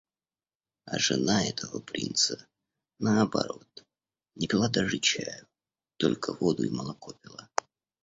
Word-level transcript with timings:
А 0.85 0.97
жена 0.97 1.45
этого 1.45 1.79
принца, 1.79 2.47
наоборот, 2.97 3.85
не 4.33 4.47
пила 4.47 4.67
даже 4.67 4.97
чаю, 4.97 5.47
только 5.97 6.33
воду 6.33 6.63
и 6.63 6.71
молоко 6.71 7.13
пила. 7.13 7.51